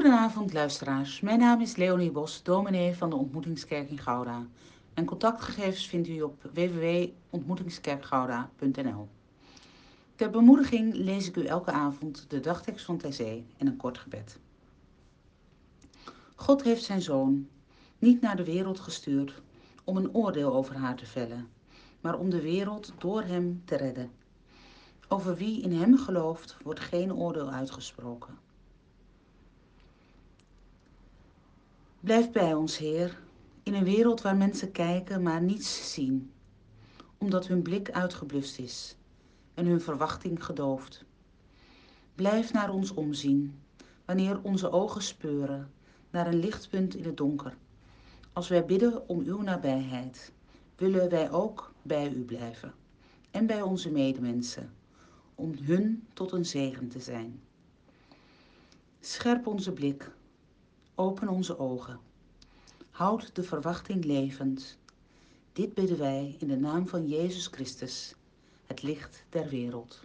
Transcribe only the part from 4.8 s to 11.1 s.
En contactgegevens vindt u op www.ontmoetingskerkgouda.nl. Ter bemoediging